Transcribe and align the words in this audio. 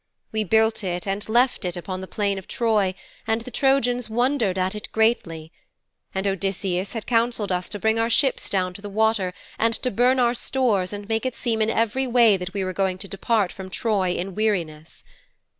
We 0.31 0.43
built 0.43 0.83
it 0.83 1.05
and 1.05 1.29
left 1.29 1.63
it 1.63 1.77
upon 1.77 2.01
the 2.01 2.07
plain 2.07 2.39
of 2.39 2.47
Troy 2.47 2.95
and 3.27 3.41
the 3.41 3.51
Trojans 3.51 4.09
wondered 4.09 4.57
at 4.57 4.73
it 4.73 4.91
greatly. 4.91 5.51
And 6.15 6.25
Odysseus 6.25 6.93
had 6.93 7.05
counselled 7.05 7.51
us 7.51 7.69
to 7.69 7.77
bring 7.77 7.99
our 7.99 8.09
ships 8.09 8.49
down 8.49 8.73
to 8.73 8.81
the 8.81 8.89
water 8.89 9.31
and 9.59 9.75
to 9.75 9.91
burn 9.91 10.19
our 10.19 10.33
stores 10.33 10.91
and 10.91 11.07
make 11.07 11.23
it 11.23 11.35
seem 11.35 11.61
in 11.61 11.69
every 11.69 12.07
way 12.07 12.35
that 12.35 12.51
we 12.51 12.63
were 12.63 12.73
going 12.73 12.97
to 12.97 13.07
depart 13.07 13.51
from 13.51 13.69
Troy 13.69 14.13
in 14.13 14.33
weariness. 14.33 15.03